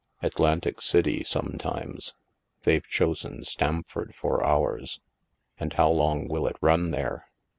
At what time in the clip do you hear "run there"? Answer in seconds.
6.59-7.27